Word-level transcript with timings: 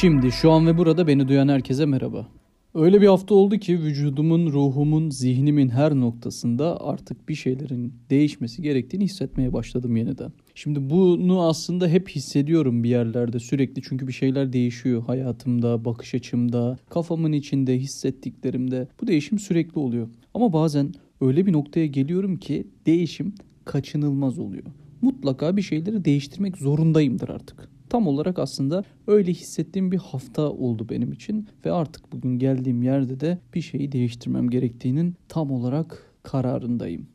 Şimdi 0.00 0.32
şu 0.32 0.50
an 0.50 0.66
ve 0.66 0.78
burada 0.78 1.06
beni 1.06 1.28
duyan 1.28 1.48
herkese 1.48 1.86
merhaba. 1.86 2.28
Öyle 2.74 3.00
bir 3.00 3.06
hafta 3.06 3.34
oldu 3.34 3.58
ki 3.58 3.80
vücudumun, 3.80 4.52
ruhumun, 4.52 5.10
zihnimin 5.10 5.68
her 5.68 5.94
noktasında 5.94 6.80
artık 6.80 7.28
bir 7.28 7.34
şeylerin 7.34 7.94
değişmesi 8.10 8.62
gerektiğini 8.62 9.04
hissetmeye 9.04 9.52
başladım 9.52 9.96
yeniden. 9.96 10.32
Şimdi 10.54 10.90
bunu 10.90 11.42
aslında 11.42 11.88
hep 11.88 12.08
hissediyorum 12.08 12.84
bir 12.84 12.88
yerlerde 12.88 13.38
sürekli 13.38 13.82
çünkü 13.82 14.08
bir 14.08 14.12
şeyler 14.12 14.52
değişiyor 14.52 15.02
hayatımda, 15.02 15.84
bakış 15.84 16.14
açımda, 16.14 16.78
kafamın 16.90 17.32
içinde, 17.32 17.78
hissettiklerimde. 17.78 18.88
Bu 19.00 19.06
değişim 19.06 19.38
sürekli 19.38 19.78
oluyor. 19.78 20.08
Ama 20.34 20.52
bazen 20.52 20.94
öyle 21.20 21.46
bir 21.46 21.52
noktaya 21.52 21.86
geliyorum 21.86 22.36
ki 22.36 22.66
değişim 22.86 23.34
kaçınılmaz 23.64 24.38
oluyor. 24.38 24.64
Mutlaka 25.02 25.56
bir 25.56 25.62
şeyleri 25.62 26.04
değiştirmek 26.04 26.56
zorundayımdır 26.56 27.28
artık. 27.28 27.77
Tam 27.88 28.06
olarak 28.06 28.38
aslında 28.38 28.84
öyle 29.06 29.32
hissettiğim 29.32 29.92
bir 29.92 29.98
hafta 29.98 30.42
oldu 30.50 30.88
benim 30.88 31.12
için 31.12 31.48
ve 31.64 31.72
artık 31.72 32.12
bugün 32.12 32.38
geldiğim 32.38 32.82
yerde 32.82 33.20
de 33.20 33.38
bir 33.54 33.60
şeyi 33.60 33.92
değiştirmem 33.92 34.50
gerektiğinin 34.50 35.14
tam 35.28 35.50
olarak 35.50 36.14
kararındayım. 36.22 37.06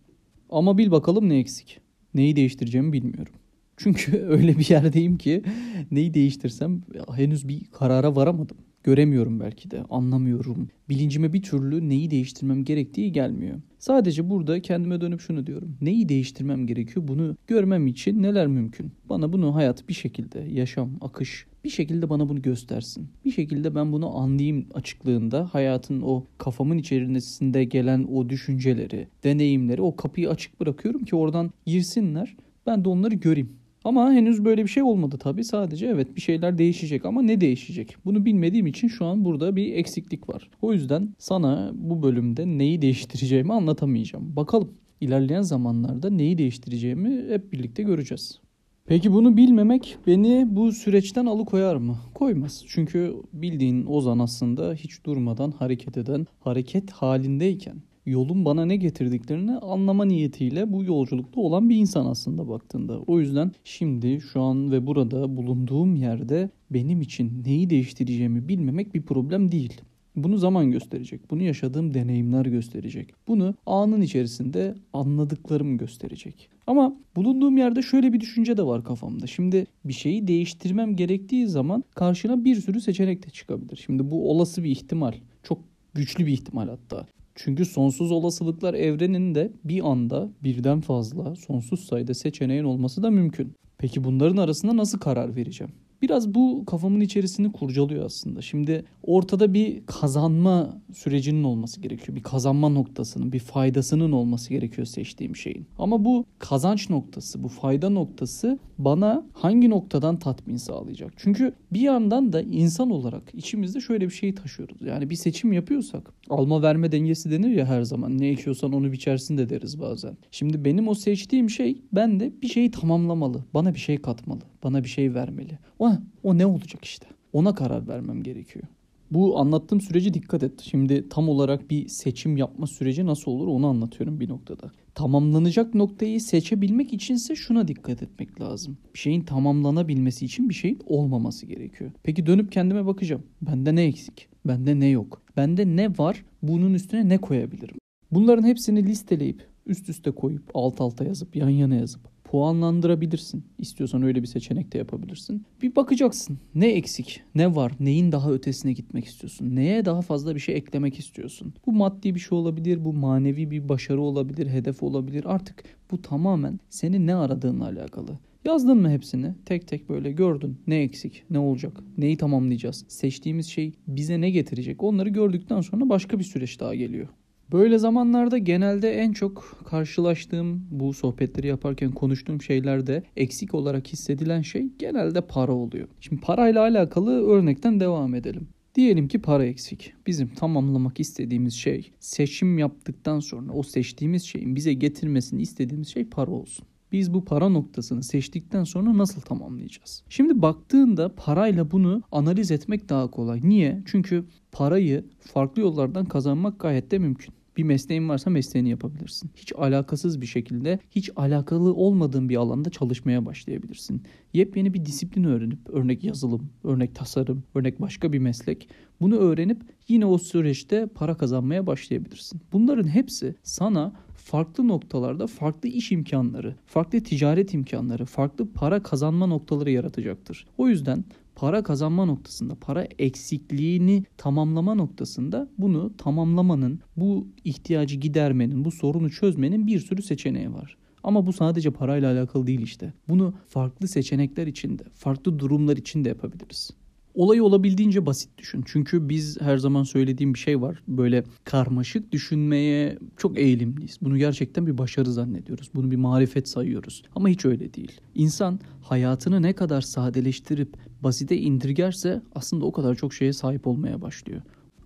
Ama 0.49 0.77
bil 0.77 0.91
bakalım 0.91 1.29
ne 1.29 1.37
eksik. 1.37 1.79
Neyi 2.13 2.35
değiştireceğimi 2.35 2.93
bilmiyorum. 2.93 3.33
Çünkü 3.77 4.17
öyle 4.27 4.57
bir 4.57 4.69
yerdeyim 4.69 5.17
ki 5.17 5.43
neyi 5.91 6.13
değiştirsem 6.13 6.81
henüz 7.15 7.47
bir 7.47 7.65
karara 7.65 8.15
varamadım. 8.15 8.57
Göremiyorum 8.83 9.39
belki 9.39 9.71
de, 9.71 9.83
anlamıyorum. 9.89 10.69
Bilincime 10.89 11.33
bir 11.33 11.41
türlü 11.41 11.89
neyi 11.89 12.11
değiştirmem 12.11 12.63
gerektiği 12.63 13.11
gelmiyor. 13.11 13.61
Sadece 13.79 14.29
burada 14.29 14.61
kendime 14.61 15.01
dönüp 15.01 15.21
şunu 15.21 15.47
diyorum. 15.47 15.77
Neyi 15.81 16.09
değiştirmem 16.09 16.67
gerekiyor? 16.67 17.07
Bunu 17.07 17.37
görmem 17.47 17.87
için 17.87 18.23
neler 18.23 18.47
mümkün? 18.47 18.91
Bana 19.09 19.33
bunu 19.33 19.55
hayat 19.55 19.89
bir 19.89 19.93
şekilde, 19.93 20.39
yaşam, 20.39 20.89
akış 21.01 21.45
bir 21.63 21.69
şekilde 21.69 22.09
bana 22.09 22.29
bunu 22.29 22.41
göstersin. 22.41 23.07
Bir 23.25 23.31
şekilde 23.31 23.75
ben 23.75 23.91
bunu 23.91 24.17
anlayayım 24.17 24.65
açıklığında 24.73 25.49
hayatın 25.51 26.01
o 26.01 26.25
kafamın 26.37 26.77
içerisinde 26.77 27.63
gelen 27.63 28.03
o 28.03 28.29
düşünceleri, 28.29 29.07
deneyimleri 29.23 29.81
o 29.81 29.95
kapıyı 29.95 30.29
açık 30.29 30.59
bırakıyorum 30.59 31.05
ki 31.05 31.15
oradan 31.15 31.51
girsinler. 31.65 32.35
Ben 32.67 32.85
de 32.85 32.89
onları 32.89 33.15
göreyim. 33.15 33.49
Ama 33.83 34.13
henüz 34.13 34.45
böyle 34.45 34.63
bir 34.63 34.69
şey 34.69 34.83
olmadı 34.83 35.17
tabii. 35.19 35.43
Sadece 35.43 35.85
evet 35.85 36.15
bir 36.15 36.21
şeyler 36.21 36.57
değişecek 36.57 37.05
ama 37.05 37.21
ne 37.21 37.41
değişecek? 37.41 37.95
Bunu 38.05 38.25
bilmediğim 38.25 38.67
için 38.67 38.87
şu 38.87 39.05
an 39.05 39.25
burada 39.25 39.55
bir 39.55 39.73
eksiklik 39.73 40.29
var. 40.29 40.49
O 40.61 40.73
yüzden 40.73 41.09
sana 41.17 41.71
bu 41.75 42.03
bölümde 42.03 42.45
neyi 42.45 42.81
değiştireceğimi 42.81 43.53
anlatamayacağım. 43.53 44.35
Bakalım 44.35 44.73
ilerleyen 45.01 45.41
zamanlarda 45.41 46.09
neyi 46.09 46.37
değiştireceğimi 46.37 47.33
hep 47.33 47.53
birlikte 47.53 47.83
göreceğiz. 47.83 48.39
Peki 48.85 49.13
bunu 49.13 49.37
bilmemek 49.37 49.97
beni 50.07 50.47
bu 50.49 50.71
süreçten 50.71 51.25
alıkoyar 51.25 51.75
mı? 51.75 51.97
Koymaz. 52.13 52.63
Çünkü 52.67 53.13
bildiğin 53.33 53.85
Ozan 53.85 54.19
aslında 54.19 54.73
hiç 54.73 55.03
durmadan 55.05 55.51
hareket 55.51 55.97
eden, 55.97 56.27
hareket 56.39 56.91
halindeyken 56.91 57.75
yolun 58.05 58.45
bana 58.45 58.65
ne 58.65 58.75
getirdiklerini 58.75 59.57
anlama 59.57 60.05
niyetiyle 60.05 60.73
bu 60.73 60.83
yolculukta 60.83 61.41
olan 61.41 61.69
bir 61.69 61.75
insan 61.75 62.05
aslında 62.05 62.49
baktığında. 62.49 62.99
O 62.99 63.19
yüzden 63.19 63.51
şimdi 63.63 64.21
şu 64.21 64.41
an 64.41 64.71
ve 64.71 64.87
burada 64.87 65.37
bulunduğum 65.37 65.95
yerde 65.95 66.49
benim 66.71 67.01
için 67.01 67.43
neyi 67.45 67.69
değiştireceğimi 67.69 68.47
bilmemek 68.47 68.93
bir 68.95 69.01
problem 69.01 69.51
değil. 69.51 69.81
Bunu 70.15 70.37
zaman 70.37 70.71
gösterecek. 70.71 71.31
Bunu 71.31 71.43
yaşadığım 71.43 71.93
deneyimler 71.93 72.45
gösterecek. 72.45 73.09
Bunu 73.27 73.55
anın 73.65 74.01
içerisinde 74.01 74.75
anladıklarım 74.93 75.77
gösterecek. 75.77 76.49
Ama 76.67 76.95
bulunduğum 77.15 77.57
yerde 77.57 77.81
şöyle 77.81 78.13
bir 78.13 78.19
düşünce 78.19 78.57
de 78.57 78.63
var 78.63 78.83
kafamda. 78.83 79.27
Şimdi 79.27 79.65
bir 79.85 79.93
şeyi 79.93 80.27
değiştirmem 80.27 80.95
gerektiği 80.95 81.47
zaman 81.47 81.83
karşına 81.95 82.45
bir 82.45 82.55
sürü 82.55 82.81
seçenek 82.81 83.25
de 83.25 83.29
çıkabilir. 83.29 83.83
Şimdi 83.85 84.11
bu 84.11 84.31
olası 84.31 84.63
bir 84.63 84.69
ihtimal. 84.69 85.13
Çok 85.43 85.59
güçlü 85.93 86.25
bir 86.25 86.31
ihtimal 86.31 86.67
hatta. 86.67 87.07
Çünkü 87.35 87.65
sonsuz 87.65 88.11
olasılıklar 88.11 88.73
evreninde 88.73 89.51
bir 89.63 89.91
anda 89.91 90.29
birden 90.43 90.81
fazla 90.81 91.35
sonsuz 91.35 91.85
sayıda 91.85 92.13
seçeneğin 92.13 92.63
olması 92.63 93.03
da 93.03 93.11
mümkün. 93.11 93.53
Peki 93.77 94.03
bunların 94.03 94.37
arasında 94.37 94.77
nasıl 94.77 94.99
karar 94.99 95.35
vereceğim? 95.35 95.73
Biraz 96.03 96.33
bu 96.33 96.63
kafamın 96.65 97.01
içerisini 97.01 97.51
kurcalıyor 97.51 98.05
aslında. 98.05 98.41
Şimdi 98.41 98.85
ortada 99.03 99.53
bir 99.53 99.85
kazanma 99.85 100.81
sürecinin 100.93 101.43
olması 101.43 101.81
gerekiyor. 101.81 102.15
Bir 102.15 102.23
kazanma 102.23 102.69
noktasının, 102.69 103.31
bir 103.31 103.39
faydasının 103.39 104.11
olması 104.11 104.49
gerekiyor 104.49 104.87
seçtiğim 104.87 105.35
şeyin. 105.35 105.65
Ama 105.79 106.05
bu 106.05 106.25
kazanç 106.39 106.89
noktası, 106.89 107.43
bu 107.43 107.47
fayda 107.47 107.89
noktası 107.89 108.59
bana 108.77 109.25
hangi 109.33 109.69
noktadan 109.69 110.19
tatmin 110.19 110.57
sağlayacak? 110.57 111.13
Çünkü 111.17 111.53
bir 111.73 111.81
yandan 111.81 112.33
da 112.33 112.41
insan 112.41 112.89
olarak 112.89 113.23
içimizde 113.33 113.81
şöyle 113.81 114.05
bir 114.05 114.13
şey 114.13 114.35
taşıyoruz. 114.35 114.77
Yani 114.81 115.09
bir 115.09 115.15
seçim 115.15 115.53
yapıyorsak 115.53 116.13
alma 116.29 116.61
verme 116.61 116.91
dengesi 116.91 117.31
denir 117.31 117.55
ya 117.55 117.65
her 117.65 117.81
zaman. 117.81 118.17
Ne 118.17 118.27
ekiyorsan 118.27 118.73
onu 118.73 118.91
biçersin 118.91 119.37
de 119.37 119.49
deriz 119.49 119.79
bazen. 119.79 120.17
Şimdi 120.31 120.65
benim 120.65 120.87
o 120.87 120.95
seçtiğim 120.95 121.49
şey 121.49 121.81
ben 121.93 122.19
de 122.19 122.31
bir 122.41 122.47
şeyi 122.47 122.71
tamamlamalı. 122.71 123.43
Bana 123.53 123.73
bir 123.73 123.79
şey 123.79 123.97
katmalı. 123.97 124.41
Bana 124.63 124.83
bir 124.83 124.89
şey 124.89 125.13
vermeli. 125.13 125.59
O, 125.79 125.91
o 126.23 126.37
ne 126.37 126.45
olacak 126.45 126.85
işte? 126.85 127.07
Ona 127.33 127.55
karar 127.55 127.87
vermem 127.87 128.23
gerekiyor. 128.23 128.65
Bu 129.11 129.39
anlattığım 129.39 129.81
süreci 129.81 130.13
dikkat 130.13 130.43
et. 130.43 130.61
Şimdi 130.61 131.09
tam 131.09 131.29
olarak 131.29 131.69
bir 131.69 131.87
seçim 131.87 132.37
yapma 132.37 132.67
süreci 132.67 133.05
nasıl 133.05 133.31
olur 133.31 133.47
onu 133.47 133.67
anlatıyorum 133.67 134.19
bir 134.19 134.29
noktada. 134.29 134.71
Tamamlanacak 134.95 135.73
noktayı 135.73 136.21
seçebilmek 136.21 136.93
içinse 136.93 137.35
şuna 137.35 137.67
dikkat 137.67 138.03
etmek 138.03 138.41
lazım. 138.41 138.77
Bir 138.93 138.99
şeyin 138.99 139.21
tamamlanabilmesi 139.21 140.25
için 140.25 140.49
bir 140.49 140.53
şeyin 140.53 140.79
olmaması 140.85 141.45
gerekiyor. 141.45 141.91
Peki 142.03 142.25
dönüp 142.25 142.51
kendime 142.51 142.85
bakacağım. 142.85 143.23
Bende 143.41 143.75
ne 143.75 143.83
eksik? 143.83 144.27
Bende 144.47 144.79
ne 144.79 144.87
yok? 144.87 145.21
Bende 145.37 145.75
ne 145.75 145.97
var? 145.97 146.25
Bunun 146.41 146.73
üstüne 146.73 147.09
ne 147.09 147.17
koyabilirim? 147.17 147.77
Bunların 148.11 148.43
hepsini 148.43 148.85
listeleyip 148.85 149.47
üst 149.65 149.89
üste 149.89 150.11
koyup 150.11 150.51
alt 150.53 150.81
alta 150.81 151.05
yazıp 151.05 151.35
yan 151.35 151.49
yana 151.49 151.75
yazıp 151.75 152.12
puanlandırabilirsin. 152.33 153.43
İstiyorsan 153.57 154.03
öyle 154.03 154.21
bir 154.21 154.27
seçenek 154.27 154.73
de 154.73 154.77
yapabilirsin. 154.77 155.45
Bir 155.61 155.75
bakacaksın. 155.75 156.39
Ne 156.55 156.67
eksik? 156.71 157.21
Ne 157.35 157.55
var? 157.55 157.71
Neyin 157.79 158.11
daha 158.11 158.31
ötesine 158.31 158.73
gitmek 158.73 159.05
istiyorsun? 159.05 159.55
Neye 159.55 159.85
daha 159.85 160.01
fazla 160.01 160.35
bir 160.35 160.39
şey 160.39 160.55
eklemek 160.55 160.99
istiyorsun? 160.99 161.53
Bu 161.65 161.71
maddi 161.71 162.15
bir 162.15 162.19
şey 162.19 162.37
olabilir, 162.37 162.85
bu 162.85 162.93
manevi 162.93 163.51
bir 163.51 163.69
başarı 163.69 164.01
olabilir, 164.01 164.47
hedef 164.47 164.83
olabilir. 164.83 165.23
Artık 165.27 165.63
bu 165.91 166.01
tamamen 166.01 166.59
senin 166.69 167.07
ne 167.07 167.15
aradığınla 167.15 167.65
alakalı. 167.65 168.19
Yazdın 168.45 168.77
mı 168.77 168.89
hepsini? 168.89 169.33
Tek 169.45 169.67
tek 169.67 169.89
böyle 169.89 170.11
gördün. 170.11 170.57
Ne 170.67 170.81
eksik? 170.81 171.23
Ne 171.29 171.39
olacak? 171.39 171.77
Neyi 171.97 172.17
tamamlayacağız? 172.17 172.85
Seçtiğimiz 172.87 173.47
şey 173.47 173.73
bize 173.87 174.21
ne 174.21 174.29
getirecek? 174.29 174.83
Onları 174.83 175.09
gördükten 175.09 175.61
sonra 175.61 175.89
başka 175.89 176.19
bir 176.19 176.23
süreç 176.23 176.59
daha 176.59 176.75
geliyor. 176.75 177.07
Böyle 177.53 177.77
zamanlarda 177.77 178.37
genelde 178.37 178.91
en 178.93 179.11
çok 179.11 179.63
karşılaştığım 179.65 180.67
bu 180.71 180.93
sohbetleri 180.93 181.47
yaparken 181.47 181.91
konuştuğum 181.91 182.41
şeylerde 182.41 183.03
eksik 183.17 183.53
olarak 183.53 183.87
hissedilen 183.87 184.41
şey 184.41 184.69
genelde 184.79 185.21
para 185.21 185.51
oluyor. 185.51 185.87
Şimdi 185.99 186.21
parayla 186.21 186.61
alakalı 186.61 187.27
örnekten 187.27 187.79
devam 187.79 188.15
edelim. 188.15 188.47
Diyelim 188.75 189.07
ki 189.07 189.21
para 189.21 189.45
eksik. 189.45 189.93
Bizim 190.07 190.27
tamamlamak 190.27 190.99
istediğimiz 190.99 191.53
şey 191.53 191.91
seçim 191.99 192.57
yaptıktan 192.57 193.19
sonra 193.19 193.53
o 193.53 193.63
seçtiğimiz 193.63 194.23
şeyin 194.23 194.55
bize 194.55 194.73
getirmesini 194.73 195.41
istediğimiz 195.41 195.87
şey 195.87 196.05
para 196.05 196.31
olsun. 196.31 196.65
Biz 196.91 197.13
bu 197.13 197.25
para 197.25 197.49
noktasını 197.49 198.03
seçtikten 198.03 198.63
sonra 198.63 198.97
nasıl 198.97 199.21
tamamlayacağız? 199.21 200.03
Şimdi 200.09 200.41
baktığında 200.41 201.15
parayla 201.15 201.71
bunu 201.71 202.01
analiz 202.11 202.51
etmek 202.51 202.89
daha 202.89 203.11
kolay. 203.11 203.39
Niye? 203.43 203.81
Çünkü 203.85 204.25
parayı 204.51 205.05
farklı 205.19 205.61
yollardan 205.61 206.05
kazanmak 206.05 206.59
gayet 206.59 206.91
de 206.91 206.99
mümkün. 206.99 207.33
Bir 207.57 207.63
mesleğin 207.63 208.09
varsa 208.09 208.29
mesleğini 208.29 208.69
yapabilirsin. 208.69 209.31
Hiç 209.35 209.53
alakasız 209.55 210.21
bir 210.21 210.25
şekilde, 210.25 210.79
hiç 210.91 211.09
alakalı 211.15 211.73
olmadığın 211.73 212.29
bir 212.29 212.35
alanda 212.35 212.69
çalışmaya 212.69 213.25
başlayabilirsin. 213.25 214.01
Yepyeni 214.33 214.73
bir 214.73 214.85
disiplin 214.85 215.23
öğrenip, 215.23 215.69
örnek 215.69 216.03
yazılım, 216.03 216.49
örnek 216.63 216.95
tasarım, 216.95 217.43
örnek 217.55 217.81
başka 217.81 218.13
bir 218.13 218.19
meslek. 218.19 218.69
Bunu 219.01 219.15
öğrenip 219.15 219.61
yine 219.87 220.05
o 220.05 220.17
süreçte 220.17 220.87
para 220.95 221.17
kazanmaya 221.17 221.67
başlayabilirsin. 221.67 222.41
Bunların 222.51 222.87
hepsi 222.87 223.35
sana 223.43 223.93
farklı 224.15 224.67
noktalarda 224.67 225.27
farklı 225.27 225.69
iş 225.69 225.91
imkanları, 225.91 226.55
farklı 226.65 226.99
ticaret 226.99 227.53
imkanları, 227.53 228.05
farklı 228.05 228.51
para 228.51 228.83
kazanma 228.83 229.27
noktaları 229.27 229.71
yaratacaktır. 229.71 230.47
O 230.57 230.67
yüzden 230.67 231.05
para 231.35 231.63
kazanma 231.63 232.05
noktasında, 232.05 232.55
para 232.55 232.87
eksikliğini 232.99 234.03
tamamlama 234.17 234.75
noktasında 234.75 235.49
bunu 235.57 235.97
tamamlamanın, 235.97 236.79
bu 236.97 237.27
ihtiyacı 237.43 237.95
gidermenin, 237.95 238.65
bu 238.65 238.71
sorunu 238.71 239.09
çözmenin 239.09 239.67
bir 239.67 239.79
sürü 239.79 240.01
seçeneği 240.01 240.53
var. 240.53 240.77
Ama 241.03 241.25
bu 241.25 241.33
sadece 241.33 241.71
parayla 241.71 242.13
alakalı 242.13 242.47
değil 242.47 242.61
işte. 242.61 242.93
Bunu 243.09 243.33
farklı 243.47 243.87
seçenekler 243.87 244.47
içinde, 244.47 244.83
farklı 244.93 245.39
durumlar 245.39 245.77
içinde 245.77 246.09
yapabiliriz. 246.09 246.71
Olayı 247.13 247.43
olabildiğince 247.43 248.05
basit 248.05 248.37
düşün. 248.37 248.63
Çünkü 248.65 249.09
biz 249.09 249.41
her 249.41 249.57
zaman 249.57 249.83
söylediğim 249.83 250.33
bir 250.33 250.39
şey 250.39 250.61
var. 250.61 250.83
Böyle 250.87 251.23
karmaşık 251.43 252.11
düşünmeye 252.11 252.97
çok 253.17 253.37
eğilimliyiz. 253.37 253.97
Bunu 254.01 254.17
gerçekten 254.17 254.67
bir 254.67 254.77
başarı 254.77 255.11
zannediyoruz. 255.11 255.69
Bunu 255.75 255.91
bir 255.91 255.95
marifet 255.95 256.49
sayıyoruz. 256.49 257.03
Ama 257.15 257.29
hiç 257.29 257.45
öyle 257.45 257.73
değil. 257.73 257.91
İnsan 258.15 258.59
hayatını 258.81 259.41
ne 259.41 259.53
kadar 259.53 259.81
sadeleştirip 259.81 260.77
basite 261.03 261.37
indirgerse 261.37 262.21
aslında 262.35 262.65
o 262.65 262.71
kadar 262.71 262.95
çok 262.95 263.13
şeye 263.13 263.33
sahip 263.33 263.67
olmaya 263.67 264.01
başlıyor. 264.01 264.41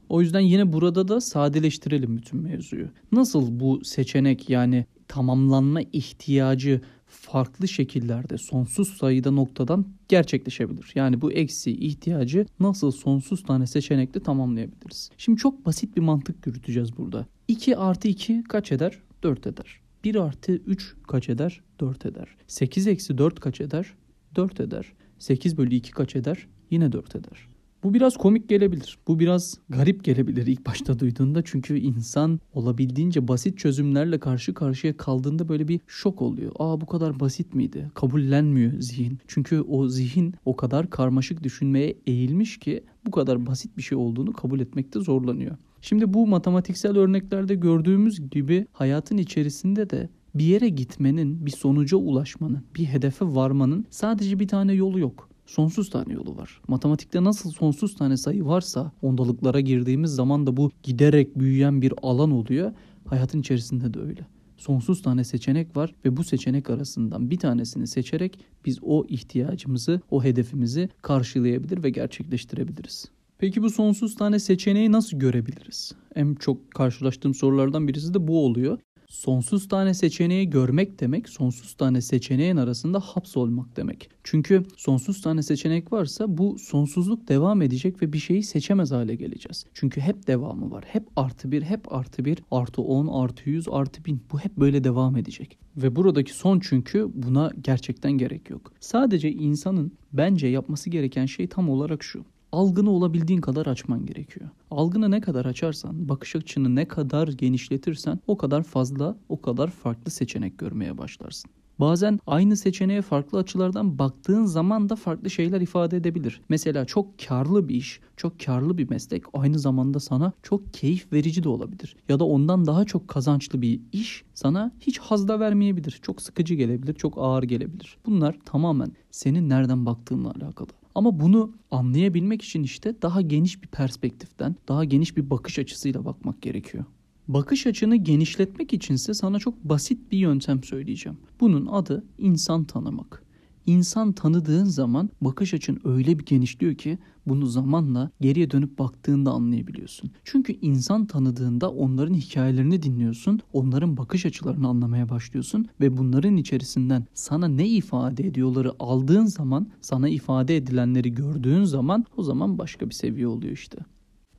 O 0.10 0.22
yüzden 0.22 0.40
yine 0.40 0.74
burada 0.74 1.08
da 1.08 1.22
sadeleştirelim 1.22 2.18
bütün 2.18 2.40
mevzuyu. 2.40 2.88
Nasıl 3.12 3.60
bu 3.60 3.84
seçenek 3.84 4.50
yani 4.50 4.86
tamamlanma 5.08 5.82
ihtiyacı 5.82 6.82
farklı 7.08 7.68
şekillerde 7.68 8.38
sonsuz 8.38 8.98
sayıda 8.98 9.32
noktadan 9.32 9.86
gerçekleşebilir. 10.08 10.92
Yani 10.96 11.22
bu 11.22 11.32
eksi 11.32 11.72
ihtiyacı 11.72 12.46
nasıl 12.60 12.92
sonsuz 12.92 13.44
tane 13.44 13.68
seçenekle 13.68 14.20
tamamlayabiliriz? 14.20 15.10
Şimdi 15.18 15.38
çok 15.38 15.66
basit 15.66 15.96
bir 15.96 16.02
mantık 16.02 16.48
yürüteceğiz 16.48 16.98
burada. 16.98 17.26
2 17.48 17.78
artı 17.78 18.08
2 18.08 18.44
kaç 18.44 18.72
eder? 18.72 19.00
4 19.24 19.48
eder. 19.48 19.82
1 20.04 20.16
artı 20.16 20.52
3 20.52 20.96
kaç 21.08 21.30
eder? 21.30 21.62
4 21.80 22.06
eder. 22.06 22.28
8 22.48 22.88
eksi 22.88 23.18
4 23.18 23.40
kaç 23.40 23.62
eder? 23.62 23.94
4 24.36 24.60
eder. 24.60 24.94
8 25.20 25.58
bölü 25.58 25.76
2 25.76 25.92
kaç 25.92 26.16
eder? 26.16 26.48
Yine 26.72 26.92
4 26.92 27.16
eder. 27.16 27.48
Bu 27.84 27.94
biraz 27.94 28.18
komik 28.18 28.50
gelebilir. 28.50 28.98
Bu 29.08 29.20
biraz 29.20 29.58
garip 29.70 30.04
gelebilir 30.04 30.48
ilk 30.48 30.66
başta 30.66 31.00
duyduğunda. 31.00 31.42
Çünkü 31.46 31.78
insan 31.80 32.40
olabildiğince 32.54 33.28
basit 33.28 33.58
çözümlerle 33.58 34.20
karşı 34.20 34.54
karşıya 34.54 34.98
kaldığında 34.98 35.50
böyle 35.50 35.68
bir 35.68 35.80
şok 35.88 36.22
oluyor. 36.22 36.52
Aa 36.60 36.82
bu 36.82 36.86
kadar 36.86 37.20
basit 37.20 37.54
miydi? 37.54 37.92
Kabullenmiyor 37.94 38.72
zihin. 38.80 39.20
Çünkü 39.28 39.62
o 39.62 39.88
zihin 39.88 40.36
o 40.46 40.56
kadar 40.56 40.90
karmaşık 40.90 41.44
düşünmeye 41.44 41.98
eğilmiş 42.08 42.60
ki 42.60 42.84
bu 43.06 43.12
kadar 43.12 43.46
basit 43.46 43.78
bir 43.78 43.82
şey 43.82 43.98
olduğunu 43.98 44.34
kabul 44.34 44.60
etmekte 44.60 45.00
zorlanıyor. 45.00 45.58
Şimdi 45.82 46.14
bu 46.14 46.28
matematiksel 46.28 46.98
örneklerde 46.98 47.56
gördüğümüz 47.56 48.30
gibi 48.30 48.66
hayatın 48.72 49.18
içerisinde 49.18 49.90
de 49.90 50.10
bir 50.36 50.46
yere 50.46 50.70
gitmenin, 50.70 51.46
bir 51.46 51.52
sonuca 51.52 51.98
ulaşmanın, 51.98 52.64
bir 52.76 52.86
hedefe 52.86 53.26
varmanın 53.26 53.86
sadece 53.90 54.40
bir 54.40 54.48
tane 54.48 54.74
yolu 54.74 55.00
yok 55.00 55.30
sonsuz 55.48 55.90
tane 55.90 56.14
yolu 56.14 56.38
var. 56.38 56.62
Matematikte 56.68 57.24
nasıl 57.24 57.52
sonsuz 57.52 57.96
tane 57.96 58.18
sayı 58.18 58.46
varsa 58.46 58.92
ondalıklara 59.02 59.60
girdiğimiz 59.60 60.12
zaman 60.12 60.48
da 60.48 60.58
bu 60.58 60.72
giderek 60.84 61.40
büyüyen 61.40 61.82
bir 61.82 61.94
alan 62.02 62.32
oluyor. 62.32 62.72
Hayatın 63.06 63.40
içerisinde 63.40 63.94
de 63.94 64.00
öyle. 64.00 64.28
Sonsuz 64.58 65.02
tane 65.02 65.24
seçenek 65.24 65.78
var 65.78 65.96
ve 66.06 66.18
bu 66.18 66.24
seçenek 66.24 66.70
arasından 66.70 67.30
bir 67.30 67.38
tanesini 67.38 67.88
seçerek 67.88 68.40
biz 68.66 68.80
o 68.82 69.06
ihtiyacımızı, 69.10 70.02
o 70.12 70.24
hedefimizi 70.24 70.90
karşılayabilir 71.02 71.84
ve 71.84 71.90
gerçekleştirebiliriz. 71.90 73.06
Peki 73.38 73.62
bu 73.62 73.70
sonsuz 73.70 74.16
tane 74.16 74.40
seçeneği 74.40 74.92
nasıl 74.92 75.20
görebiliriz? 75.20 75.92
En 76.16 76.36
çok 76.36 76.72
karşılaştığım 76.72 77.34
sorulardan 77.34 77.88
birisi 77.88 78.14
de 78.14 78.28
bu 78.28 78.46
oluyor. 78.46 78.80
Sonsuz 79.08 79.68
tane 79.68 79.94
seçeneği 79.94 80.50
görmek 80.50 81.00
demek 81.00 81.30
sonsuz 81.30 81.74
tane 81.74 82.02
seçeneğin 82.02 82.58
arasında 82.58 83.00
hapsolmak 83.00 83.78
demek. 83.78 84.10
Çünkü 84.24 84.64
sonsuz 84.78 85.22
tane 85.22 85.44
seçenek 85.44 85.94
varsa 85.94 86.38
bu 86.38 86.60
sonsuzluk 86.60 87.28
devam 87.28 87.62
edecek 87.62 88.02
ve 88.02 88.14
bir 88.14 88.18
şeyi 88.18 88.44
seçemez 88.44 88.92
hale 88.92 89.16
geleceğiz. 89.16 89.66
Çünkü 89.74 90.02
hep 90.02 90.28
devamı 90.28 90.72
var. 90.72 90.84
Hep 90.88 91.04
artı 91.16 91.52
bir, 91.52 91.62
hep 91.62 91.94
artı 91.94 92.26
bir, 92.26 92.40
artı 92.52 92.82
on, 92.82 93.24
artı 93.24 93.50
yüz, 93.50 93.68
artı 93.72 94.06
bin. 94.06 94.22
Bu 94.32 94.40
hep 94.40 94.58
böyle 94.58 94.84
devam 94.84 95.18
edecek. 95.18 95.58
Ve 95.78 95.96
buradaki 95.96 96.34
son 96.34 96.60
çünkü 96.60 97.08
buna 97.14 97.52
gerçekten 97.62 98.12
gerek 98.12 98.50
yok. 98.50 98.74
Sadece 98.80 99.32
insanın 99.32 99.92
bence 100.14 100.48
yapması 100.48 100.90
gereken 100.90 101.26
şey 101.26 101.48
tam 101.48 101.70
olarak 101.70 102.04
şu 102.04 102.26
algını 102.58 102.92
olabildiğin 102.92 103.42
kadar 103.42 103.66
açman 103.66 104.06
gerekiyor. 104.06 104.50
Algını 104.72 105.12
ne 105.12 105.22
kadar 105.22 105.46
açarsan, 105.46 106.10
bakış 106.10 106.36
açını 106.36 106.76
ne 106.76 106.88
kadar 106.88 107.28
genişletirsen 107.28 108.20
o 108.28 108.38
kadar 108.38 108.64
fazla, 108.64 109.18
o 109.30 109.42
kadar 109.42 109.68
farklı 109.68 110.12
seçenek 110.12 110.58
görmeye 110.58 110.98
başlarsın. 110.98 111.52
Bazen 111.80 112.20
aynı 112.28 112.58
seçeneğe 112.58 113.02
farklı 113.02 113.38
açılardan 113.38 114.00
baktığın 114.00 114.46
zaman 114.46 114.90
da 114.90 114.96
farklı 114.96 115.30
şeyler 115.30 115.62
ifade 115.62 115.98
edebilir. 115.98 116.42
Mesela 116.50 116.86
çok 116.86 117.20
karlı 117.28 117.70
bir 117.70 117.76
iş, 117.76 118.00
çok 118.16 118.40
karlı 118.40 118.78
bir 118.78 118.90
meslek 118.90 119.24
aynı 119.34 119.60
zamanda 119.60 120.00
sana 120.00 120.32
çok 120.44 120.74
keyif 120.74 121.14
verici 121.14 121.44
de 121.44 121.50
olabilir. 121.50 121.96
Ya 122.10 122.20
da 122.20 122.26
ondan 122.26 122.66
daha 122.66 122.86
çok 122.86 123.08
kazançlı 123.08 123.62
bir 123.62 123.82
iş 123.92 124.24
sana 124.34 124.72
hiç 124.80 125.00
hazda 125.00 125.40
vermeyebilir. 125.40 126.00
Çok 126.02 126.22
sıkıcı 126.22 126.56
gelebilir, 126.56 126.94
çok 126.94 127.14
ağır 127.18 127.44
gelebilir. 127.44 127.98
Bunlar 128.06 128.38
tamamen 128.46 128.92
senin 129.12 129.50
nereden 129.50 129.86
baktığınla 129.86 130.32
alakalı. 130.32 130.70
Ama 130.98 131.20
bunu 131.20 131.52
anlayabilmek 131.72 132.42
için 132.42 132.64
işte 132.64 133.02
daha 133.02 133.22
geniş 133.22 133.64
bir 133.64 133.68
perspektiften, 133.68 134.56
daha 134.68 134.86
geniş 134.86 135.18
bir 135.18 135.30
bakış 135.30 135.60
açısıyla 135.60 136.06
bakmak 136.06 136.42
gerekiyor. 136.42 136.86
Bakış 137.28 137.68
açını 137.68 137.96
genişletmek 137.96 138.74
içinse 138.74 139.14
sana 139.14 139.40
çok 139.40 139.64
basit 139.64 140.12
bir 140.12 140.18
yöntem 140.18 140.64
söyleyeceğim. 140.64 141.18
Bunun 141.40 141.66
adı 141.66 142.04
insan 142.18 142.64
tanımak. 142.64 143.24
İnsan 143.68 144.12
tanıdığın 144.12 144.66
zaman 144.66 145.10
bakış 145.22 145.54
açın 145.54 145.80
öyle 145.84 146.20
bir 146.20 146.26
genişliyor 146.26 146.76
ki 146.76 146.98
bunu 147.26 147.46
zamanla 147.46 148.12
geriye 148.22 148.52
dönüp 148.52 148.80
baktığında 148.80 149.32
anlayabiliyorsun. 149.32 150.12
Çünkü 150.24 150.54
insan 150.62 151.06
tanıdığında 151.06 151.72
onların 151.72 152.14
hikayelerini 152.14 152.84
dinliyorsun, 152.84 153.40
onların 153.54 153.98
bakış 153.98 154.26
açılarını 154.26 154.68
anlamaya 154.68 155.10
başlıyorsun 155.10 155.68
ve 155.82 155.98
bunların 155.98 156.38
içerisinden 156.38 157.06
sana 157.14 157.48
ne 157.48 157.68
ifade 157.68 158.28
ediyorları 158.28 158.72
aldığın 158.80 159.26
zaman, 159.26 159.68
sana 159.82 160.10
ifade 160.10 160.58
edilenleri 160.58 161.14
gördüğün 161.14 161.64
zaman 161.64 162.06
o 162.18 162.24
zaman 162.24 162.58
başka 162.58 162.90
bir 162.90 162.96
seviye 162.96 163.28
oluyor 163.28 163.54
işte. 163.54 163.78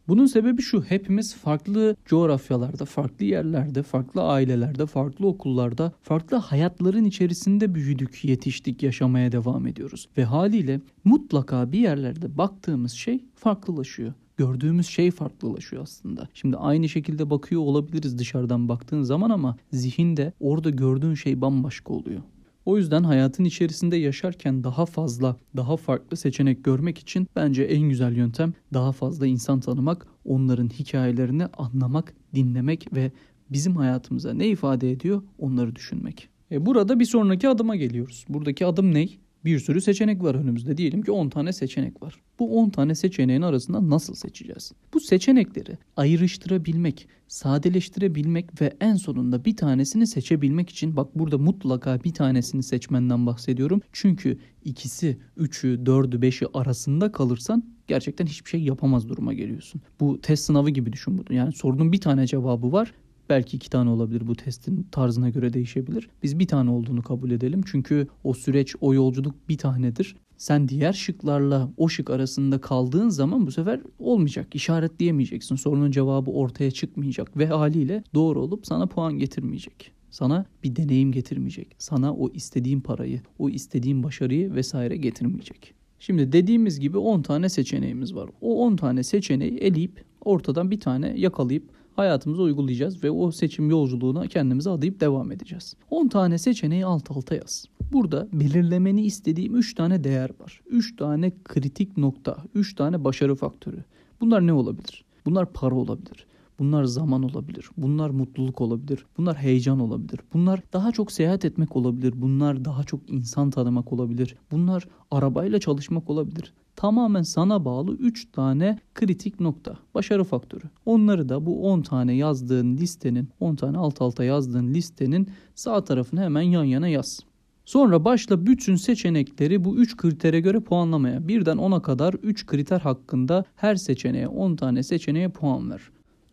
Bunun 0.08 0.26
sebebi 0.26 0.62
şu 0.62 0.82
hepimiz 0.82 1.34
farklı 1.34 1.96
coğrafyalarda, 2.06 2.84
farklı 2.84 3.24
yerlerde, 3.24 3.82
farklı 3.82 4.22
ailelerde, 4.22 4.86
farklı 4.86 5.26
okullarda, 5.26 5.92
farklı 6.02 6.36
hayatların 6.36 7.04
içerisinde 7.04 7.74
büyüdük, 7.74 8.24
yetiştik, 8.24 8.82
yaşamaya 8.82 9.32
devam 9.32 9.66
ediyoruz. 9.66 10.08
Ve 10.18 10.24
haliyle 10.24 10.80
mutlaka 11.04 11.72
bir 11.72 11.78
yerlerde 11.78 12.38
baktığımız 12.38 12.92
şey 12.92 13.24
farklılaşıyor 13.34 14.12
gördüğümüz 14.36 14.86
şey 14.86 15.10
farklılaşıyor 15.10 15.82
aslında. 15.82 16.28
Şimdi 16.34 16.56
aynı 16.56 16.88
şekilde 16.88 17.30
bakıyor 17.30 17.60
olabiliriz 17.60 18.18
dışarıdan 18.18 18.68
baktığın 18.68 19.02
zaman 19.02 19.30
ama 19.30 19.56
zihinde 19.72 20.32
orada 20.40 20.70
gördüğün 20.70 21.14
şey 21.14 21.40
bambaşka 21.40 21.92
oluyor. 21.92 22.22
O 22.68 22.76
yüzden 22.76 23.02
hayatın 23.02 23.44
içerisinde 23.44 23.96
yaşarken 23.96 24.64
daha 24.64 24.86
fazla, 24.86 25.36
daha 25.56 25.76
farklı 25.76 26.16
seçenek 26.16 26.64
görmek 26.64 26.98
için 26.98 27.28
bence 27.36 27.62
en 27.62 27.88
güzel 27.88 28.16
yöntem 28.16 28.52
daha 28.74 28.92
fazla 28.92 29.26
insan 29.26 29.60
tanımak, 29.60 30.06
onların 30.24 30.68
hikayelerini 30.68 31.46
anlamak, 31.46 32.14
dinlemek 32.34 32.94
ve 32.94 33.12
bizim 33.50 33.76
hayatımıza 33.76 34.34
ne 34.34 34.48
ifade 34.48 34.90
ediyor 34.90 35.22
onları 35.38 35.76
düşünmek. 35.76 36.28
E 36.50 36.66
burada 36.66 37.00
bir 37.00 37.04
sonraki 37.04 37.48
adıma 37.48 37.76
geliyoruz. 37.76 38.24
Buradaki 38.28 38.66
adım 38.66 38.94
ne? 38.94 39.08
Bir 39.44 39.58
sürü 39.58 39.80
seçenek 39.80 40.22
var 40.22 40.34
önümüzde. 40.34 40.76
Diyelim 40.76 41.02
ki 41.02 41.12
10 41.12 41.28
tane 41.28 41.52
seçenek 41.52 42.02
var. 42.02 42.14
Bu 42.38 42.58
10 42.58 42.70
tane 42.70 42.94
seçeneğin 42.94 43.42
arasında 43.42 43.90
nasıl 43.90 44.14
seçeceğiz? 44.14 44.72
Bu 44.94 45.00
seçenekleri 45.00 45.78
ayrıştırabilmek, 45.96 47.08
sadeleştirebilmek 47.28 48.60
ve 48.60 48.76
en 48.80 48.94
sonunda 48.94 49.44
bir 49.44 49.56
tanesini 49.56 50.06
seçebilmek 50.06 50.70
için 50.70 50.96
bak 50.96 51.18
burada 51.18 51.38
mutlaka 51.38 52.04
bir 52.04 52.14
tanesini 52.14 52.62
seçmenden 52.62 53.26
bahsediyorum. 53.26 53.80
Çünkü 53.92 54.38
ikisi, 54.64 55.18
üçü, 55.36 55.80
dördü, 55.86 56.22
beşi 56.22 56.46
arasında 56.54 57.12
kalırsan 57.12 57.64
gerçekten 57.86 58.26
hiçbir 58.26 58.50
şey 58.50 58.62
yapamaz 58.62 59.08
duruma 59.08 59.34
geliyorsun. 59.34 59.80
Bu 60.00 60.20
test 60.20 60.44
sınavı 60.44 60.70
gibi 60.70 60.92
düşün 60.92 61.18
bunu. 61.18 61.36
Yani 61.36 61.52
sorunun 61.52 61.92
bir 61.92 62.00
tane 62.00 62.26
cevabı 62.26 62.72
var 62.72 62.92
Belki 63.28 63.56
iki 63.56 63.70
tane 63.70 63.90
olabilir 63.90 64.26
bu 64.26 64.34
testin 64.34 64.86
tarzına 64.92 65.30
göre 65.30 65.52
değişebilir. 65.52 66.08
Biz 66.22 66.38
bir 66.38 66.46
tane 66.46 66.70
olduğunu 66.70 67.02
kabul 67.02 67.30
edelim. 67.30 67.60
Çünkü 67.66 68.06
o 68.24 68.34
süreç, 68.34 68.74
o 68.80 68.94
yolculuk 68.94 69.48
bir 69.48 69.58
tanedir. 69.58 70.16
Sen 70.36 70.68
diğer 70.68 70.92
şıklarla 70.92 71.70
o 71.76 71.88
şık 71.88 72.10
arasında 72.10 72.60
kaldığın 72.60 73.08
zaman 73.08 73.46
bu 73.46 73.52
sefer 73.52 73.80
olmayacak. 73.98 74.54
İşaretleyemeyeceksin. 74.54 75.56
Sorunun 75.56 75.90
cevabı 75.90 76.30
ortaya 76.30 76.70
çıkmayacak 76.70 77.36
ve 77.36 77.46
haliyle 77.46 78.04
doğru 78.14 78.40
olup 78.40 78.66
sana 78.66 78.86
puan 78.86 79.18
getirmeyecek. 79.18 79.92
Sana 80.10 80.46
bir 80.64 80.76
deneyim 80.76 81.12
getirmeyecek. 81.12 81.74
Sana 81.78 82.14
o 82.14 82.30
istediğin 82.30 82.80
parayı, 82.80 83.20
o 83.38 83.48
istediğin 83.50 84.02
başarıyı 84.02 84.54
vesaire 84.54 84.96
getirmeyecek. 84.96 85.74
Şimdi 85.98 86.32
dediğimiz 86.32 86.80
gibi 86.80 86.98
10 86.98 87.22
tane 87.22 87.48
seçeneğimiz 87.48 88.14
var. 88.14 88.30
O 88.40 88.64
10 88.66 88.76
tane 88.76 89.02
seçeneği 89.02 89.58
eleyip 89.58 90.04
ortadan 90.24 90.70
bir 90.70 90.80
tane 90.80 91.14
yakalayıp 91.16 91.77
hayatımıza 91.98 92.42
uygulayacağız 92.42 93.04
ve 93.04 93.10
o 93.10 93.30
seçim 93.30 93.70
yolculuğuna 93.70 94.26
kendimizi 94.26 94.70
adayıp 94.70 95.00
devam 95.00 95.32
edeceğiz. 95.32 95.74
10 95.90 96.08
tane 96.08 96.38
seçeneği 96.38 96.86
alt 96.86 97.10
alta 97.10 97.34
yaz. 97.34 97.64
Burada 97.92 98.28
belirlemeni 98.32 99.02
istediğim 99.02 99.56
3 99.56 99.74
tane 99.74 100.04
değer 100.04 100.30
var. 100.40 100.60
3 100.66 100.96
tane 100.96 101.32
kritik 101.44 101.96
nokta, 101.96 102.36
3 102.54 102.74
tane 102.74 103.04
başarı 103.04 103.34
faktörü. 103.34 103.84
Bunlar 104.20 104.46
ne 104.46 104.52
olabilir? 104.52 105.04
Bunlar 105.26 105.52
para 105.52 105.74
olabilir. 105.74 106.26
Bunlar 106.58 106.84
zaman 106.84 107.22
olabilir. 107.22 107.70
Bunlar 107.76 108.10
mutluluk 108.10 108.60
olabilir. 108.60 109.06
Bunlar 109.18 109.36
heyecan 109.36 109.80
olabilir. 109.80 110.20
Bunlar 110.32 110.60
daha 110.72 110.92
çok 110.92 111.12
seyahat 111.12 111.44
etmek 111.44 111.76
olabilir. 111.76 112.12
Bunlar 112.16 112.64
daha 112.64 112.84
çok 112.84 113.10
insan 113.10 113.50
tanımak 113.50 113.92
olabilir. 113.92 114.36
Bunlar 114.50 114.88
arabayla 115.10 115.60
çalışmak 115.60 116.10
olabilir. 116.10 116.52
Tamamen 116.76 117.22
sana 117.22 117.64
bağlı 117.64 117.96
3 117.96 118.32
tane 118.32 118.78
kritik 118.94 119.40
nokta. 119.40 119.76
Başarı 119.94 120.24
faktörü. 120.24 120.64
Onları 120.86 121.28
da 121.28 121.46
bu 121.46 121.70
10 121.70 121.82
tane 121.82 122.14
yazdığın 122.14 122.76
listenin, 122.76 123.28
10 123.40 123.54
tane 123.54 123.78
alt 123.78 124.02
alta 124.02 124.24
yazdığın 124.24 124.74
listenin 124.74 125.28
sağ 125.54 125.84
tarafına 125.84 126.22
hemen 126.22 126.42
yan 126.42 126.64
yana 126.64 126.88
yaz. 126.88 127.20
Sonra 127.64 128.04
başla 128.04 128.46
bütün 128.46 128.76
seçenekleri 128.76 129.64
bu 129.64 129.76
3 129.76 129.96
kritere 129.96 130.40
göre 130.40 130.60
puanlamaya. 130.60 131.28
Birden 131.28 131.56
10'a 131.56 131.82
kadar 131.82 132.14
3 132.14 132.46
kriter 132.46 132.80
hakkında 132.80 133.44
her 133.56 133.76
seçeneğe 133.76 134.28
10 134.28 134.56
tane 134.56 134.82
seçeneğe 134.82 135.28
puan 135.28 135.70
ver. 135.70 135.80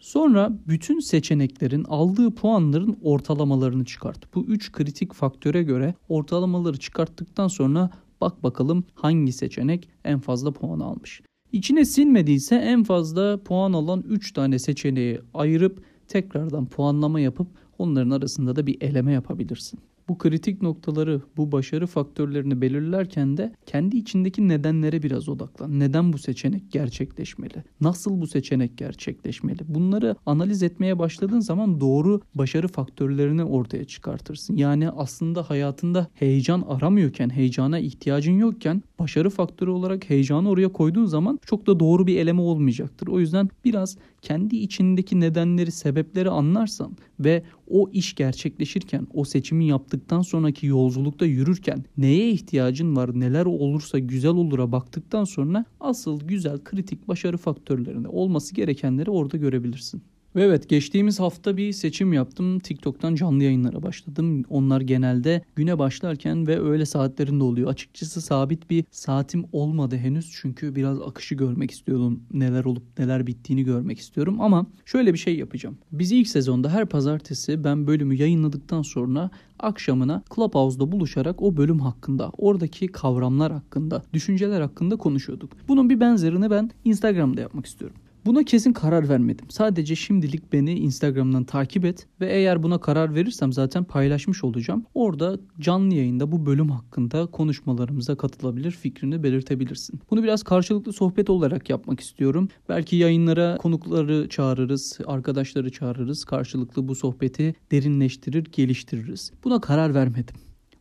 Sonra 0.06 0.52
bütün 0.68 1.00
seçeneklerin 1.00 1.84
aldığı 1.84 2.32
puanların 2.32 2.98
ortalamalarını 3.02 3.86
çıkart. 3.86 4.36
Bu 4.36 4.46
3 4.46 4.72
kritik 4.72 5.14
faktöre 5.14 5.64
göre 5.64 5.94
ortalamaları 6.10 6.78
çıkarttıktan 6.78 7.48
sonra 7.48 7.90
bak 8.22 8.44
bakalım 8.44 8.84
hangi 8.94 9.32
seçenek 9.32 9.90
en 10.04 10.20
fazla 10.20 10.52
puan 10.52 10.80
almış. 10.80 11.22
İçine 11.52 11.86
sinmediyse 11.86 12.56
en 12.56 12.84
fazla 12.84 13.44
puan 13.44 13.74
alan 13.74 14.04
3 14.10 14.34
tane 14.34 14.60
seçeneği 14.60 15.22
ayırıp 15.34 15.84
tekrardan 16.08 16.66
puanlama 16.66 17.20
yapıp 17.20 17.48
onların 17.78 18.12
arasında 18.12 18.56
da 18.56 18.68
bir 18.68 18.82
eleme 18.82 19.12
yapabilirsin. 19.14 19.80
Bu 20.10 20.18
kritik 20.18 20.62
noktaları, 20.62 21.22
bu 21.38 21.52
başarı 21.52 21.88
faktörlerini 21.88 22.62
belirlerken 22.62 23.38
de 23.38 23.56
kendi 23.66 23.98
içindeki 23.98 24.48
nedenlere 24.48 25.04
biraz 25.04 25.30
odaklan. 25.30 25.80
Neden 25.80 26.14
bu 26.14 26.18
seçenek 26.18 26.72
gerçekleşmeli? 26.72 27.64
Nasıl 27.82 28.22
bu 28.22 28.28
seçenek 28.28 28.78
gerçekleşmeli? 28.78 29.60
Bunları 29.68 30.16
analiz 30.26 30.64
etmeye 30.64 31.00
başladığın 31.00 31.40
zaman 31.40 31.82
doğru 31.82 32.22
başarı 32.36 32.68
faktörlerini 32.68 33.44
ortaya 33.44 33.86
çıkartırsın. 33.86 34.56
Yani 34.56 34.90
aslında 34.90 35.50
hayatında 35.50 36.08
heyecan 36.14 36.62
aramıyorken, 36.62 37.30
heyecana 37.30 37.80
ihtiyacın 37.80 38.38
yokken 38.38 38.84
başarı 39.00 39.30
faktörü 39.30 39.70
olarak 39.70 40.10
heyecanı 40.10 40.50
oraya 40.50 40.68
koyduğun 40.68 41.06
zaman 41.06 41.40
çok 41.46 41.68
da 41.68 41.80
doğru 41.80 42.08
bir 42.08 42.18
eleme 42.18 42.42
olmayacaktır. 42.42 43.08
O 43.08 43.20
yüzden 43.20 43.50
biraz 43.66 43.98
kendi 44.22 44.56
içindeki 44.56 45.20
nedenleri, 45.20 45.72
sebepleri 45.72 46.30
anlarsan 46.30 46.98
ve 47.20 47.44
o 47.68 47.90
iş 47.90 48.16
gerçekleşirken, 48.16 49.08
o 49.14 49.26
seçimi 49.26 49.66
yaptıktan 49.68 50.22
sonraki 50.22 50.68
yolculukta 50.68 51.26
yürürken 51.26 51.86
neye 51.98 52.30
ihtiyacın 52.30 52.96
var, 52.96 53.20
neler 53.20 53.46
olursa 53.46 54.00
güzel 54.00 54.32
olura 54.32 54.72
baktıktan 54.72 55.24
sonra 55.24 55.66
asıl 55.80 56.20
güzel 56.20 56.64
kritik 56.64 57.08
başarı 57.08 57.38
faktörlerinde 57.38 58.08
olması 58.08 58.56
gerekenleri 58.56 59.10
orada 59.10 59.38
görebilirsin. 59.38 60.02
Ve 60.36 60.44
evet 60.44 60.70
geçtiğimiz 60.70 61.20
hafta 61.20 61.58
bir 61.58 61.72
seçim 61.72 62.14
yaptım. 62.14 62.60
TikTok'tan 62.60 63.16
canlı 63.16 63.44
yayınlara 63.44 63.84
başladım. 63.84 64.44
Onlar 64.50 64.82
genelde 64.82 65.42
güne 65.56 65.80
başlarken 65.80 66.48
ve 66.48 66.60
öğle 66.60 66.86
saatlerinde 66.86 67.44
oluyor. 67.44 67.70
Açıkçası 67.70 68.22
sabit 68.22 68.70
bir 68.70 68.86
saatim 68.92 69.46
olmadı 69.52 69.98
henüz. 69.98 70.32
Çünkü 70.42 70.76
biraz 70.76 71.02
akışı 71.02 71.36
görmek 71.36 71.72
istiyordum. 71.72 72.24
Neler 72.34 72.66
olup 72.66 72.84
neler 73.00 73.28
bittiğini 73.28 73.64
görmek 73.64 74.00
istiyorum. 74.00 74.42
Ama 74.42 74.66
şöyle 74.86 75.14
bir 75.14 75.18
şey 75.18 75.38
yapacağım. 75.38 75.78
Biz 75.92 76.12
ilk 76.12 76.28
sezonda 76.28 76.70
her 76.70 76.86
pazartesi 76.86 77.64
ben 77.64 77.88
bölümü 77.88 78.16
yayınladıktan 78.16 78.82
sonra 78.82 79.30
akşamına 79.60 80.24
Clubhouse'da 80.36 80.92
buluşarak 80.92 81.42
o 81.42 81.58
bölüm 81.58 81.80
hakkında, 81.80 82.32
oradaki 82.38 82.88
kavramlar 82.88 83.52
hakkında, 83.52 84.04
düşünceler 84.14 84.62
hakkında 84.62 84.96
konuşuyorduk. 84.96 85.52
Bunun 85.68 85.90
bir 85.90 86.00
benzerini 86.00 86.50
ben 86.50 86.72
Instagram'da 86.86 87.42
yapmak 87.42 87.66
istiyorum. 87.66 87.98
Buna 88.26 88.44
kesin 88.44 88.74
karar 88.74 89.10
vermedim. 89.10 89.50
Sadece 89.50 89.96
şimdilik 89.96 90.54
beni 90.54 90.74
Instagram'dan 90.80 91.44
takip 91.44 91.86
et 91.86 92.08
ve 92.22 92.34
eğer 92.34 92.64
buna 92.64 92.80
karar 92.80 93.16
verirsem 93.16 93.54
zaten 93.54 93.84
paylaşmış 93.84 94.44
olacağım. 94.44 94.86
Orada 94.94 95.40
canlı 95.60 95.94
yayında 95.94 96.32
bu 96.32 96.46
bölüm 96.46 96.70
hakkında 96.70 97.26
konuşmalarımıza 97.26 98.16
katılabilir, 98.16 98.72
fikrini 98.72 99.24
belirtebilirsin. 99.24 100.00
Bunu 100.12 100.24
biraz 100.24 100.44
karşılıklı 100.44 100.94
sohbet 100.94 101.30
olarak 101.30 101.70
yapmak 101.70 102.00
istiyorum. 102.00 102.50
Belki 102.70 102.96
yayınlara 102.96 103.58
konukları 103.58 104.30
çağırırız, 104.30 105.00
arkadaşları 105.06 105.72
çağırırız. 105.72 106.26
Karşılıklı 106.26 106.88
bu 106.88 106.96
sohbeti 106.96 107.56
derinleştirir, 107.72 108.46
geliştiririz. 108.52 109.32
Buna 109.44 109.62
karar 109.62 109.96
vermedim. 109.96 110.36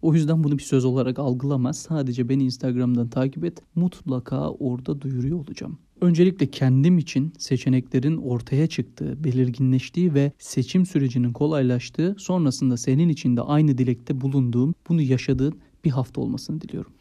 O 0.05 0.15
yüzden 0.15 0.45
bunu 0.45 0.59
bir 0.59 0.63
söz 0.63 0.85
olarak 0.85 1.19
algılamaz. 1.19 1.79
Sadece 1.79 2.29
beni 2.29 2.45
Instagram'dan 2.45 3.09
takip 3.09 3.45
et. 3.45 3.63
Mutlaka 3.75 4.51
orada 4.51 5.01
duyuruyor 5.01 5.39
olacağım. 5.39 5.79
Öncelikle 6.01 6.51
kendim 6.51 6.99
için 6.99 7.33
seçeneklerin 7.39 8.17
ortaya 8.17 8.67
çıktığı, 8.67 9.25
belirginleştiği 9.25 10.15
ve 10.15 10.33
seçim 10.39 10.87
sürecinin 10.87 11.33
kolaylaştığı, 11.33 12.17
sonrasında 12.19 12.77
senin 12.77 13.09
için 13.09 13.37
de 13.37 13.41
aynı 13.41 13.79
dilekte 13.79 14.21
bulunduğum, 14.21 14.75
bunu 14.89 15.03
yaşadığın 15.03 15.55
bir 15.85 15.91
hafta 15.91 16.21
olmasını 16.21 16.61
diliyorum. 16.61 16.93